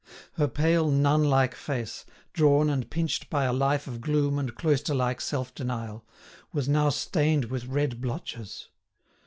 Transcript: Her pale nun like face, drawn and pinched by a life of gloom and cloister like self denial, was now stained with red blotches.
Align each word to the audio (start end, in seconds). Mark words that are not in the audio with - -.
Her 0.33 0.47
pale 0.47 0.89
nun 0.89 1.23
like 1.25 1.53
face, 1.53 2.07
drawn 2.33 2.71
and 2.71 2.89
pinched 2.89 3.29
by 3.29 3.43
a 3.43 3.53
life 3.53 3.85
of 3.85 4.01
gloom 4.01 4.39
and 4.39 4.55
cloister 4.55 4.95
like 4.95 5.21
self 5.21 5.53
denial, 5.53 6.03
was 6.51 6.67
now 6.67 6.89
stained 6.89 7.45
with 7.45 7.67
red 7.67 8.01
blotches. 8.01 8.69